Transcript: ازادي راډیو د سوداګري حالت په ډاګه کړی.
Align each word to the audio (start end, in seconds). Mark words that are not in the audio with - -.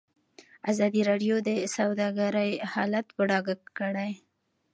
ازادي 0.71 1.01
راډیو 1.09 1.35
د 1.47 1.49
سوداګري 1.75 2.51
حالت 2.73 3.07
په 3.15 3.21
ډاګه 3.29 3.55
کړی. 3.77 4.11